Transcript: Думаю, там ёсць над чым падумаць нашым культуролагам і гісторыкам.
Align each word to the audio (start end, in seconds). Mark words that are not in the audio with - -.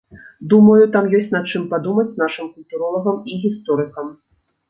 Думаю, 0.53 0.79
там 0.95 1.09
ёсць 1.17 1.33
над 1.35 1.45
чым 1.51 1.67
падумаць 1.73 2.17
нашым 2.23 2.47
культуролагам 2.55 3.19
і 3.35 3.37
гісторыкам. 3.43 4.09